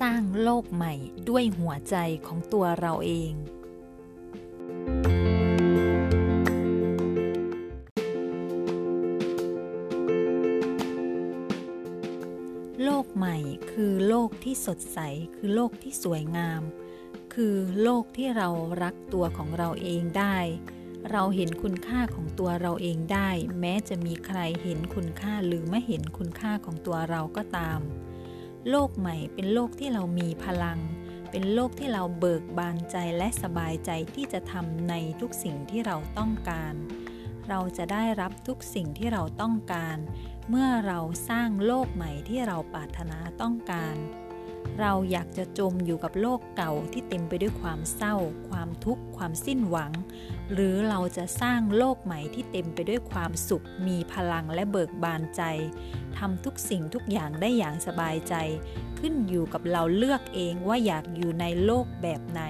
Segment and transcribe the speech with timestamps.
[0.00, 0.94] สร้างโลกใหม่
[1.28, 1.96] ด้วยหัวใจ
[2.26, 3.32] ของตัวเราเอง
[12.84, 13.36] โลกใหม่
[13.72, 14.98] คือโลกที่สดใส
[15.36, 16.62] คือโลกที่สวยงาม
[17.34, 18.48] คือโลกที่เรา
[18.82, 20.38] รักตัวของเราเองได้
[21.10, 23.30] เราเห็นคุณค่าของตัวเราเองได้
[23.60, 27.80] แม้จะมีใครเห็นคุณค่าหรือไม่เห็นคุณค่าของตัวเราก็ตาม
[28.70, 30.78] โลกใหม่เป็นโลกที่เรามีพลัง
[31.30, 36.74] เป็นโลกที่เราเบิกบานใจและสบายใจที่จะทำในทุกสิ่งที่เราต้องการ
[37.48, 39.98] เราจะได้รับทุกสิ่งที่เราต้องการ
[40.48, 43.96] เมื่อเราสร้างโลกใหม่ที่เราปรารถนาต้องการ
[44.80, 48.14] เราอยากจะจมอยู่กับโลกเก่าที่เต็มไปด้วยความเศร้า
[48.48, 49.92] ความทุกข์ ความสิ้นหวัง
[50.52, 58.34] หรือเราจะสร้างโลกใหม่ที่เต็มไปด้วยความสุข มีพลังและเบิกบานใจำทุกสิ่งทุกอย่างได้อย่างสบายใจ
[58.98, 62.42] ขึ้นอยู่กับเราเลือกเองว่าอยากอยู่ในโลกแบบไหน